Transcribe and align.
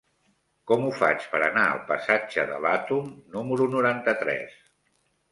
Com 0.69 0.85
ho 0.85 0.93
faig 1.01 1.25
per 1.33 1.41
anar 1.47 1.65
al 1.73 1.83
passatge 1.91 2.45
de 2.51 2.57
l'Àtom 2.63 3.11
número 3.35 3.67
noranta-tres? 3.75 4.57